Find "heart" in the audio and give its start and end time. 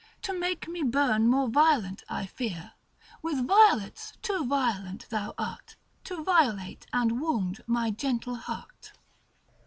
8.33-8.93